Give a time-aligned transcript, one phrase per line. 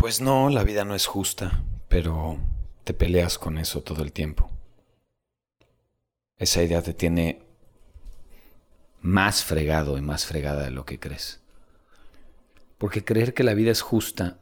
[0.00, 2.38] Pues no, la vida no es justa, pero
[2.84, 4.50] te peleas con eso todo el tiempo.
[6.38, 7.42] Esa idea te tiene
[9.02, 11.42] más fregado y más fregada de lo que crees.
[12.78, 14.38] Porque creer que la vida es justa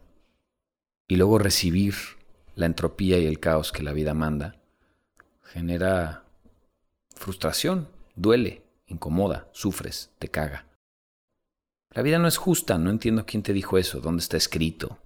[1.08, 1.96] y luego recibir
[2.54, 4.60] la entropía y el caos que la vida manda
[5.42, 6.24] genera
[7.16, 10.66] frustración, duele, incomoda, sufres, te caga.
[11.90, 14.98] La vida no es justa, no entiendo quién te dijo eso, dónde está escrito,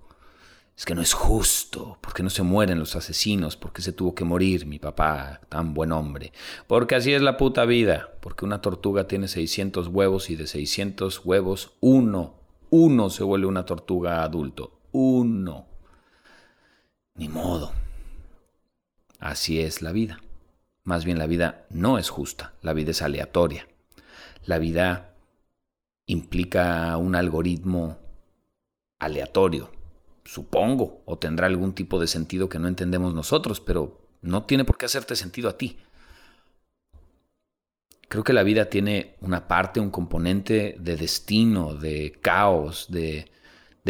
[0.83, 4.25] es que no es justo, porque no se mueren los asesinos, porque se tuvo que
[4.25, 6.33] morir mi papá, tan buen hombre,
[6.67, 11.25] porque así es la puta vida, porque una tortuga tiene 600 huevos y de 600
[11.25, 12.35] huevos uno,
[12.71, 15.69] uno se vuelve una tortuga adulto, uno.
[17.15, 17.71] Ni modo.
[19.21, 20.21] Así es la vida.
[20.83, 23.69] Más bien la vida no es justa, la vida es aleatoria.
[24.47, 25.15] La vida
[26.07, 27.99] implica un algoritmo
[28.99, 29.71] aleatorio,
[30.25, 34.79] supongo, o tendrá algún tipo de sentido que no entendemos nosotros, pero no tiene por
[34.79, 35.79] qué hacerte sentido a ti.
[38.09, 43.31] Creo que la vida tiene una parte, un componente de destino, de caos, de,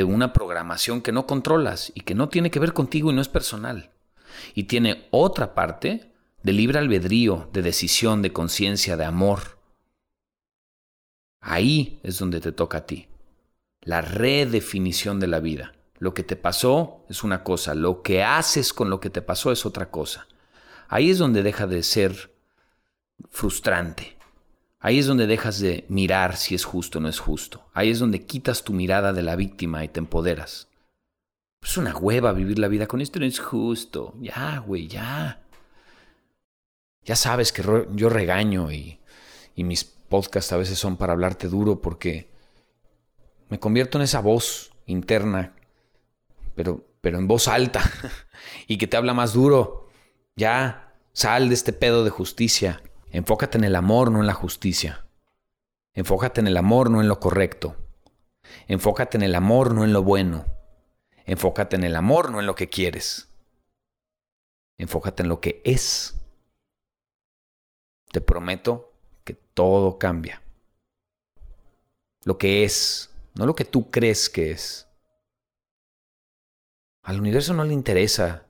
[0.05, 3.29] una programación que no controlas y que no tiene que ver contigo y no es
[3.29, 3.91] personal.
[4.55, 9.59] Y tiene otra parte de libre albedrío, de decisión, de conciencia, de amor.
[11.41, 13.09] Ahí es donde te toca a ti.
[13.81, 15.75] La redefinición de la vida.
[16.03, 19.53] Lo que te pasó es una cosa, lo que haces con lo que te pasó
[19.53, 20.27] es otra cosa.
[20.89, 22.35] Ahí es donde deja de ser
[23.31, 24.17] frustrante.
[24.81, 27.69] Ahí es donde dejas de mirar si es justo o no es justo.
[27.73, 30.67] Ahí es donde quitas tu mirada de la víctima y te empoderas.
[31.63, 34.17] Es una hueva vivir la vida con esto no es justo.
[34.19, 35.45] Ya, güey, ya.
[37.05, 38.99] Ya sabes que yo regaño y,
[39.55, 42.29] y mis podcasts a veces son para hablarte duro porque
[43.49, 45.55] me convierto en esa voz interna
[46.55, 47.83] pero, pero en voz alta
[48.67, 49.89] y que te habla más duro.
[50.37, 52.83] Ya, sal de este pedo de justicia.
[53.11, 55.07] Enfócate en el amor, no en la justicia.
[55.95, 57.77] Enfócate en el amor, no en lo correcto.
[58.67, 60.47] Enfócate en el amor, no en lo bueno.
[61.27, 63.29] Enfócate en el amor, no en lo que quieres.
[64.79, 66.17] Enfócate en lo que es.
[68.11, 68.93] Te prometo
[69.25, 70.43] que todo cambia.
[72.25, 74.89] Lo que es, no lo que tú crees que es.
[77.03, 78.47] Al universo no le interesa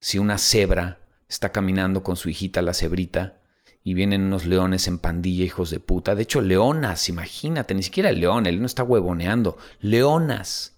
[0.00, 0.98] si una cebra
[1.28, 3.38] está caminando con su hijita la cebrita
[3.82, 6.14] y vienen unos leones en pandilla, hijos de puta.
[6.14, 9.56] De hecho, leonas, imagínate, ni siquiera el león, él no está huevoneando.
[9.80, 10.74] Leonas.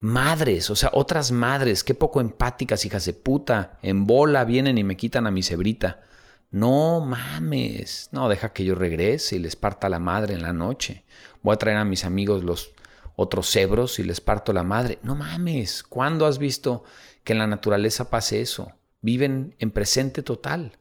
[0.00, 3.78] Madres, o sea, otras madres, qué poco empáticas, hijas de puta.
[3.80, 6.02] En bola vienen y me quitan a mi cebrita.
[6.50, 8.10] No mames.
[8.12, 11.04] No, deja que yo regrese y les parta la madre en la noche.
[11.42, 12.73] Voy a traer a mis amigos los
[13.16, 14.98] otros cebros y les parto la madre.
[15.02, 16.84] No mames, ¿cuándo has visto
[17.22, 18.72] que en la naturaleza pase eso?
[19.00, 20.78] Viven en presente total,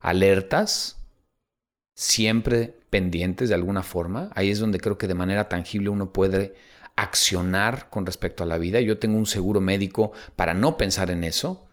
[0.00, 0.98] alertas,
[1.94, 4.30] siempre pendientes de alguna forma.
[4.34, 6.54] Ahí es donde creo que de manera tangible uno puede
[6.96, 8.80] accionar con respecto a la vida.
[8.80, 11.66] Yo tengo un seguro médico para no pensar en eso.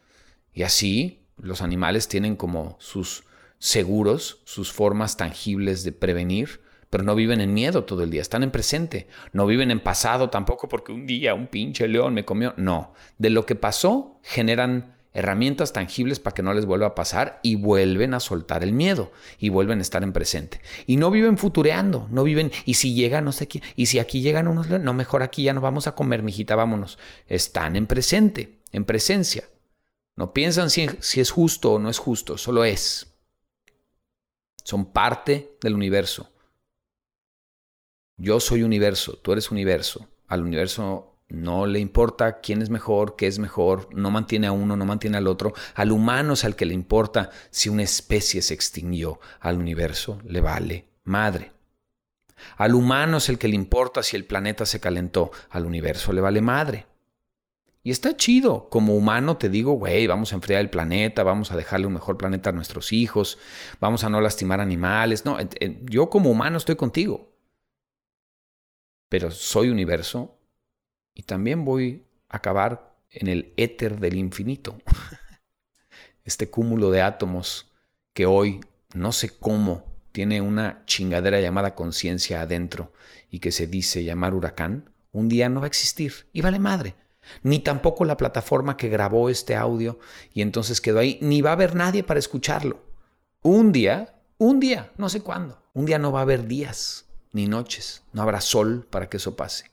[0.54, 3.24] Y así los animales tienen como sus
[3.58, 8.44] seguros, sus formas tangibles de prevenir pero no viven en miedo todo el día, están
[8.44, 12.54] en presente, no viven en pasado tampoco porque un día un pinche león me comió,
[12.58, 17.40] no, de lo que pasó generan herramientas tangibles para que no les vuelva a pasar
[17.42, 20.62] y vuelven a soltar el miedo y vuelven a estar en presente.
[20.86, 24.22] Y no viven futureando, no viven, y si llega no sé quién, y si aquí
[24.22, 27.00] llegan unos, no, mejor aquí ya no vamos a comer, mijita, vámonos.
[27.28, 29.50] Están en presente, en presencia.
[30.16, 33.08] No piensan si es justo o no es justo, solo es.
[34.64, 36.30] Son parte del universo.
[38.22, 40.10] Yo soy universo, tú eres universo.
[40.28, 44.76] Al universo no le importa quién es mejor, qué es mejor, no mantiene a uno,
[44.76, 45.54] no mantiene al otro.
[45.74, 49.22] Al humano es al que le importa si una especie se extinguió.
[49.40, 51.54] Al universo le vale madre.
[52.58, 55.32] Al humano es el que le importa si el planeta se calentó.
[55.50, 56.88] Al universo le vale madre.
[57.84, 58.68] Y está chido.
[58.70, 62.18] Como humano te digo, güey, vamos a enfriar el planeta, vamos a dejarle un mejor
[62.18, 63.38] planeta a nuestros hijos,
[63.80, 65.24] vamos a no lastimar animales.
[65.24, 65.38] No,
[65.86, 67.30] yo como humano estoy contigo
[69.10, 70.40] pero soy universo
[71.14, 74.78] y también voy a acabar en el éter del infinito.
[76.24, 77.72] Este cúmulo de átomos
[78.14, 78.62] que hoy
[78.94, 82.94] no sé cómo tiene una chingadera llamada conciencia adentro
[83.32, 86.96] y que se dice llamar huracán, un día no va a existir y vale madre.
[87.42, 89.98] Ni tampoco la plataforma que grabó este audio
[90.34, 92.84] y entonces quedó ahí, ni va a haber nadie para escucharlo.
[93.42, 97.48] Un día, un día, no sé cuándo, un día no va a haber días ni
[97.48, 99.72] noches, no habrá sol para que eso pase.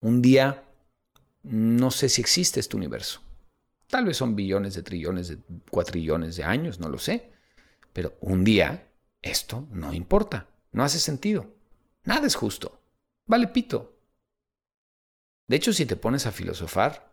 [0.00, 0.64] Un día
[1.42, 3.20] no sé si existe este universo.
[3.88, 5.38] Tal vez son billones de trillones, de
[5.70, 7.30] cuatrillones de años, no lo sé.
[7.92, 8.88] Pero un día
[9.20, 11.54] esto no importa, no hace sentido.
[12.04, 12.80] Nada es justo.
[13.26, 13.96] Vale pito.
[15.46, 17.12] De hecho, si te pones a filosofar,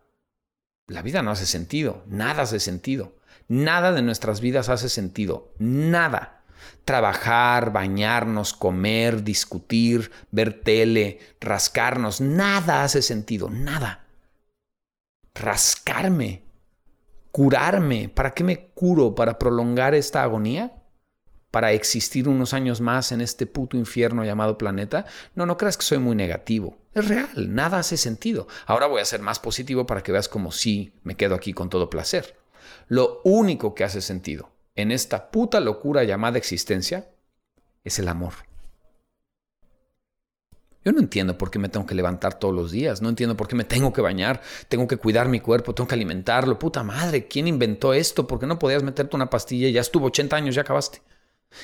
[0.86, 3.16] la vida no hace sentido, nada hace sentido.
[3.48, 6.39] Nada de nuestras vidas hace sentido, nada.
[6.84, 14.06] Trabajar, bañarnos, comer, discutir, ver tele, rascarnos, nada hace sentido, nada.
[15.34, 16.42] Rascarme,
[17.30, 19.14] curarme, ¿para qué me curo?
[19.14, 20.72] ¿Para prolongar esta agonía?
[21.50, 25.04] ¿Para existir unos años más en este puto infierno llamado planeta?
[25.34, 26.78] No, no creas que soy muy negativo.
[26.94, 28.46] Es real, nada hace sentido.
[28.66, 31.68] Ahora voy a ser más positivo para que veas como sí me quedo aquí con
[31.68, 32.36] todo placer.
[32.86, 37.08] Lo único que hace sentido en esta puta locura llamada existencia
[37.84, 38.34] es el amor.
[40.82, 43.48] Yo no entiendo por qué me tengo que levantar todos los días, no entiendo por
[43.48, 46.58] qué me tengo que bañar, tengo que cuidar mi cuerpo, tengo que alimentarlo.
[46.58, 48.26] Puta madre, ¿quién inventó esto?
[48.26, 51.02] ¿Por qué no podías meterte una pastilla y ya estuvo 80 años, ya acabaste?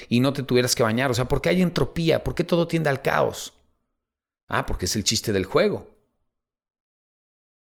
[0.09, 1.11] Y no te tuvieras que bañar.
[1.11, 2.23] O sea, ¿por qué hay entropía?
[2.23, 3.55] ¿Por qué todo tiende al caos?
[4.49, 5.97] Ah, porque es el chiste del juego.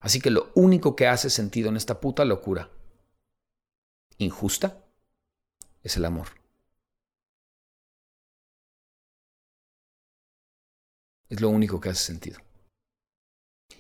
[0.01, 2.71] Así que lo único que hace sentido en esta puta locura
[4.19, 4.84] injusta
[5.85, 6.29] es el amor.
[11.29, 12.41] Es lo único que hace sentido.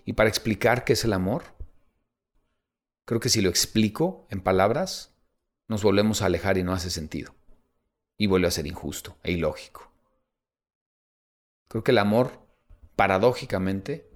[0.04, 1.44] Y para explicar qué es el amor,
[3.06, 5.14] creo que si lo explico en palabras,
[5.66, 7.34] nos volvemos a alejar y no hace sentido.
[8.16, 9.90] Y vuelve a ser injusto e ilógico.
[11.68, 12.46] Creo que el amor,
[12.96, 14.10] paradójicamente,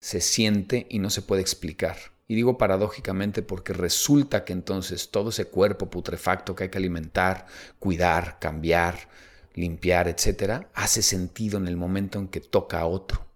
[0.00, 2.11] se siente y no se puede explicar.
[2.26, 7.46] Y digo paradójicamente porque resulta que entonces todo ese cuerpo putrefacto que hay que alimentar,
[7.78, 9.08] cuidar, cambiar,
[9.54, 13.26] limpiar, etcétera, hace sentido en el momento en que toca a otro.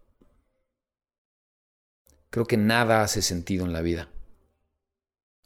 [2.30, 4.10] Creo que nada hace sentido en la vida.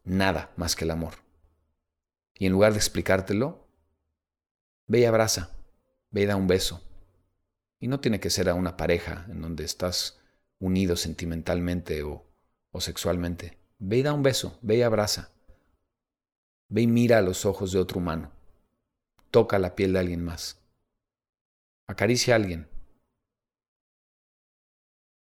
[0.04, 1.14] Nada más que el amor.
[2.34, 3.68] Y en lugar de explicártelo,
[4.86, 5.50] ve y abraza,
[6.10, 6.82] ve y da un beso.
[7.78, 10.18] Y no tiene que ser a una pareja en donde estás
[10.58, 12.29] unido sentimentalmente o,
[12.70, 13.58] o sexualmente.
[13.78, 15.30] Ve y da un beso, ve y abraza.
[16.68, 18.30] Ve y mira a los ojos de otro humano.
[19.30, 20.60] Toca la piel de alguien más.
[21.86, 22.68] Acaricia a alguien.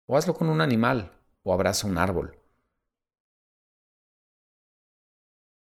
[0.08, 2.38] O hazlo con un animal o abraza un árbol.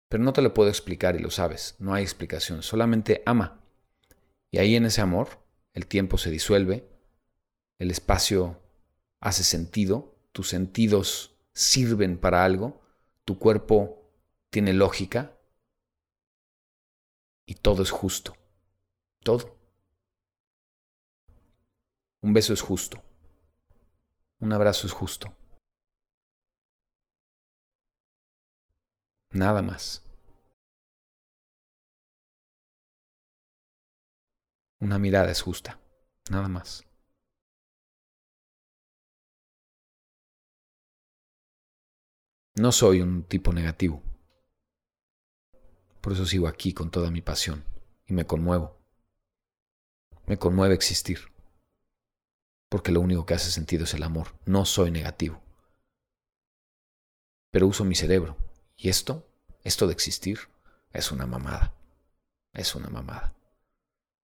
[0.09, 3.61] Pero no te lo puedo explicar y lo sabes, no hay explicación, solamente ama.
[4.51, 5.39] Y ahí en ese amor,
[5.73, 6.89] el tiempo se disuelve,
[7.79, 8.61] el espacio
[9.21, 12.81] hace sentido, tus sentidos sirven para algo,
[13.27, 14.11] tu cuerpo
[14.49, 15.39] tiene lógica
[17.45, 18.35] y todo es justo.
[19.23, 19.59] Todo.
[22.23, 23.03] Un beso es justo.
[24.39, 25.37] Un abrazo es justo.
[29.33, 30.03] Nada más.
[34.81, 35.79] Una mirada es justa.
[36.31, 36.90] Nada más.
[42.61, 44.03] No soy un tipo negativo.
[46.03, 47.65] Por eso sigo aquí con toda mi pasión
[48.07, 48.77] y me conmuevo.
[50.27, 51.21] Me conmueve existir
[52.69, 54.35] porque lo único que hace sentido es el amor.
[54.45, 55.43] No soy negativo.
[57.51, 58.37] Pero uso mi cerebro.
[58.77, 59.27] Y esto,
[59.65, 60.41] esto de existir,
[60.93, 61.73] es una mamada.
[62.53, 63.33] Es una mamada.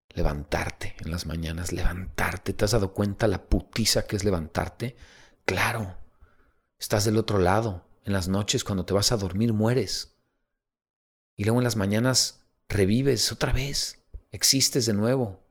[0.09, 2.51] Levantarte en las mañanas, levantarte.
[2.51, 4.97] ¿Te has dado cuenta la putiza que es levantarte?
[5.45, 5.97] Claro.
[6.77, 7.94] Estás del otro lado.
[8.05, 10.15] En las noches, cuando te vas a dormir, mueres.
[11.35, 13.99] Y luego en las mañanas revives otra vez.
[14.31, 15.43] Existes de nuevo.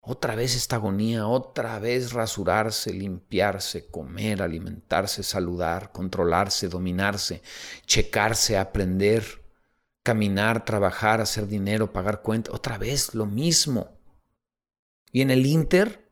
[0.00, 7.42] Otra vez esta agonía, otra vez rasurarse, limpiarse, comer, alimentarse, saludar, controlarse, dominarse,
[7.84, 9.42] checarse, aprender,
[10.04, 12.54] caminar, trabajar, hacer dinero, pagar cuentas.
[12.54, 13.98] Otra vez lo mismo.
[15.10, 16.07] Y en el Inter,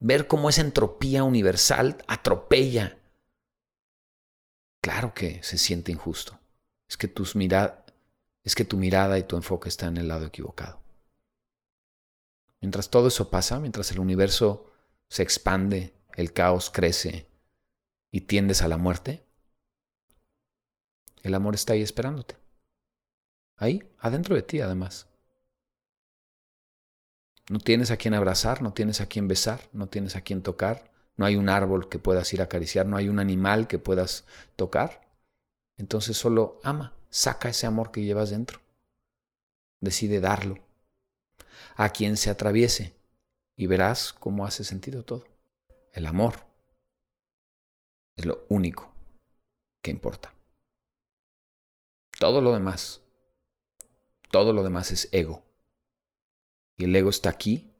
[0.00, 2.98] ver cómo esa entropía universal atropella.
[4.80, 6.38] Claro que se siente injusto.
[6.88, 10.80] Es que, tus es que tu mirada y tu enfoque están en el lado equivocado.
[12.60, 14.72] Mientras todo eso pasa, mientras el universo
[15.08, 17.26] se expande, el caos crece
[18.10, 19.24] y tiendes a la muerte,
[21.22, 22.36] el amor está ahí esperándote.
[23.56, 25.08] Ahí, adentro de ti además.
[27.48, 30.90] No tienes a quien abrazar, no tienes a quien besar, no tienes a quien tocar,
[31.16, 34.24] no hay un árbol que puedas ir a acariciar, no hay un animal que puedas
[34.56, 35.08] tocar.
[35.76, 38.60] Entonces solo ama, saca ese amor que llevas dentro.
[39.80, 40.58] Decide darlo
[41.76, 42.94] a quien se atraviese.
[43.58, 45.24] y verás cómo hace sentido todo.
[45.92, 46.44] El amor
[48.14, 48.92] es lo único
[49.80, 50.34] que importa.
[52.18, 53.00] Todo lo demás,
[54.30, 55.45] todo lo demás es ego.
[56.76, 57.72] Y el ego está aquí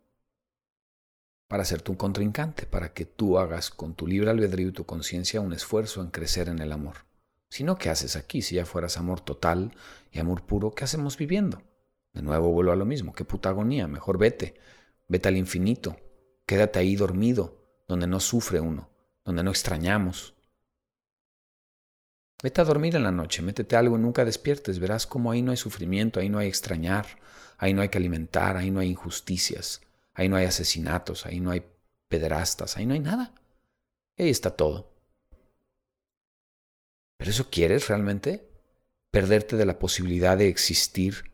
[1.48, 5.40] para ser tu contrincante, para que tú hagas con tu libre albedrío y tu conciencia
[5.40, 7.06] un esfuerzo en crecer en el amor.
[7.48, 8.42] Si no, ¿qué haces aquí?
[8.42, 9.72] Si ya fueras amor total
[10.10, 11.62] y amor puro, ¿qué hacemos viviendo?
[12.12, 14.54] De nuevo vuelvo a lo mismo, qué puta agonía, mejor vete,
[15.06, 15.96] vete al infinito,
[16.46, 18.90] quédate ahí dormido, donde no sufre uno,
[19.24, 20.35] donde no extrañamos.
[22.46, 25.50] Vete a dormir en la noche, métete algo y nunca despiertes, verás cómo ahí no
[25.50, 27.04] hay sufrimiento, ahí no hay extrañar,
[27.58, 29.80] ahí no hay que alimentar, ahí no hay injusticias,
[30.14, 31.64] ahí no hay asesinatos, ahí no hay
[32.06, 33.34] pederastas, ahí no hay nada.
[34.16, 34.92] Ahí está todo.
[37.16, 38.48] ¿Pero eso quieres realmente?
[39.10, 41.32] ¿Perderte de la posibilidad de existir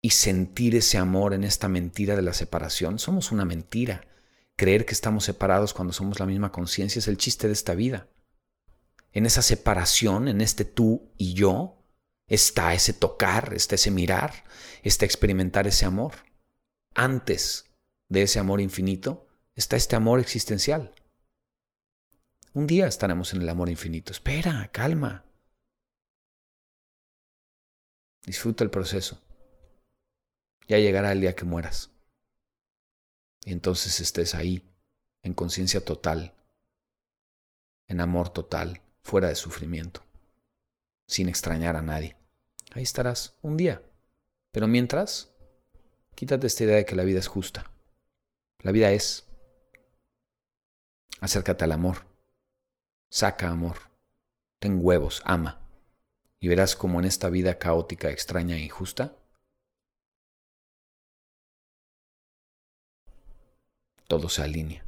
[0.00, 3.00] y sentir ese amor en esta mentira de la separación?
[3.00, 4.06] Somos una mentira.
[4.54, 8.06] Creer que estamos separados cuando somos la misma conciencia es el chiste de esta vida.
[9.18, 11.76] En esa separación, en este tú y yo,
[12.28, 14.44] está ese tocar, está ese mirar,
[14.84, 16.14] está experimentar ese amor.
[16.94, 17.68] Antes
[18.08, 20.94] de ese amor infinito está este amor existencial.
[22.52, 24.12] Un día estaremos en el amor infinito.
[24.12, 25.24] Espera, calma.
[28.24, 29.20] Disfruta el proceso.
[30.68, 31.90] Ya llegará el día que mueras.
[33.44, 34.62] Y entonces estés ahí,
[35.24, 36.36] en conciencia total,
[37.88, 40.04] en amor total, fuera de sufrimiento,
[41.06, 42.16] sin extrañar a nadie.
[42.72, 43.82] Ahí estarás un día.
[44.52, 45.32] Pero mientras,
[46.14, 47.70] quítate esta idea de que la vida es justa.
[48.60, 49.26] La vida es.
[51.20, 52.06] Acércate al amor.
[53.08, 53.78] Saca amor.
[54.58, 55.58] Ten huevos, ama.
[56.38, 59.16] Y verás como en esta vida caótica, extraña e injusta,
[64.06, 64.87] todo se alinea.